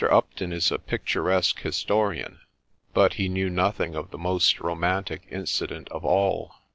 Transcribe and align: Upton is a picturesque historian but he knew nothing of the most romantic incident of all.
Upton 0.11 0.51
is 0.51 0.71
a 0.71 0.79
picturesque 0.79 1.59
historian 1.59 2.39
but 2.91 3.13
he 3.21 3.29
knew 3.29 3.51
nothing 3.51 3.93
of 3.93 4.09
the 4.09 4.17
most 4.17 4.59
romantic 4.59 5.27
incident 5.29 5.87
of 5.89 6.03
all. 6.03 6.55